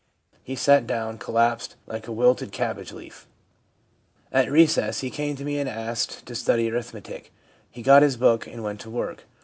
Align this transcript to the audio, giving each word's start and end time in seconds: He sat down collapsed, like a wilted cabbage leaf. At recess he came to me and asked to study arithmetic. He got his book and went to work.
He 0.43 0.55
sat 0.55 0.87
down 0.87 1.19
collapsed, 1.19 1.75
like 1.85 2.07
a 2.07 2.11
wilted 2.11 2.51
cabbage 2.51 2.91
leaf. 2.91 3.27
At 4.31 4.49
recess 4.49 5.01
he 5.01 5.11
came 5.11 5.35
to 5.35 5.45
me 5.45 5.59
and 5.59 5.69
asked 5.69 6.25
to 6.25 6.33
study 6.33 6.71
arithmetic. 6.71 7.31
He 7.69 7.83
got 7.83 8.01
his 8.01 8.17
book 8.17 8.47
and 8.47 8.63
went 8.63 8.79
to 8.79 8.89
work. 8.89 9.25